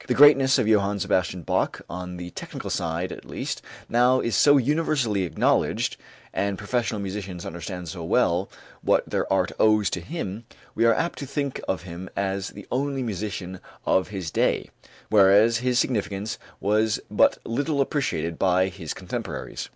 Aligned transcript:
The 0.07 0.15
greatness 0.15 0.57
of 0.57 0.67
Johann 0.67 0.99
Sebastian 0.99 1.43
Bach, 1.43 1.81
on 1.87 2.17
the 2.17 2.31
technical 2.31 2.71
side 2.71 3.11
at 3.11 3.23
least, 3.23 3.61
now 3.87 4.19
is 4.19 4.35
so 4.35 4.57
universally 4.57 5.25
acknowledged, 5.25 5.95
and 6.33 6.57
professional 6.57 6.99
musicians 6.99 7.45
understand 7.45 7.87
so 7.87 8.03
well 8.03 8.49
what 8.81 9.07
their 9.07 9.31
art 9.31 9.51
owes 9.59 9.91
to 9.91 9.99
him, 10.01 10.45
we 10.73 10.85
are 10.85 10.93
apt 10.95 11.19
to 11.19 11.27
think 11.27 11.61
of 11.67 11.83
him 11.83 12.09
as 12.17 12.47
the 12.47 12.65
only 12.71 13.03
musician 13.03 13.59
of 13.85 14.07
his 14.07 14.31
day, 14.31 14.71
whereas 15.11 15.57
his 15.57 15.77
significance 15.77 16.39
was 16.59 16.99
but 17.11 17.37
little 17.45 17.79
appreciated 17.79 18.39
by 18.39 18.69
his 18.69 18.95
contemporaries. 18.95 19.69